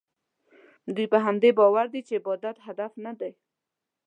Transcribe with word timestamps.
دوی 0.95 1.07
په 1.13 1.17
همدې 1.25 1.49
باور 1.59 1.85
دي 1.93 2.01
چې 2.07 2.13
عبادت 2.19 2.55
هدف 2.67 2.91
نه 3.05 3.13
دی. 3.19 3.31